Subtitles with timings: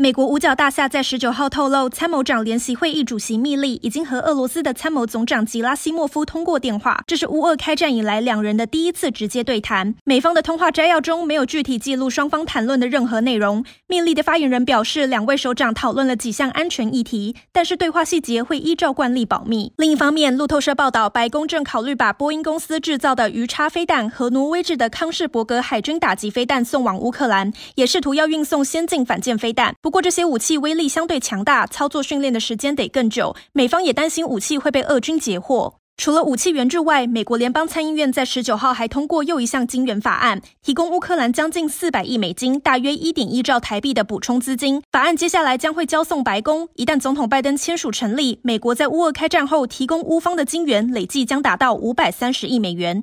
[0.00, 9.96] 美国五角大厦在十九号透露，参谋长联席会议主席密利已经和俄罗斯的参谋总长吉拉西莫夫通过电话，这是乌俄开战以来两人的第一次直接对谈。
[10.04, 13.64] 美方的通话摘要中没有具体记录双方谈论的任何内容。
[13.88, 19.72] 密利的发言人表示，两位首长讨论了几项安全议题，但是对话细节会依照惯例保密。
[19.78, 29.74] 另一方面，路透社报道，白宫正考虑把波音公司制造的鱼叉飞弹和挪威制的康士伯格海军打击飞弹送往乌克兰，也试图要运送先进反舰飞弹。
[29.88, 33.34] 不过，这些武器威力相对强大，操作训练的时间得更久。
[33.54, 35.76] 美方也担心武器会被俄军截获。
[35.96, 44.82] 除了武器援助外，美国联邦参议院在十九号还通过又一项金援法案，提供乌克兰将近四百亿美金（大约一点一兆台币）的补充资金。
[44.92, 46.68] 法案接下来将会交送白宫。
[46.74, 53.02] 一旦总统拜登签署成立，美国在乌俄开战后提供乌方的金援累计将达到五百三十亿美元。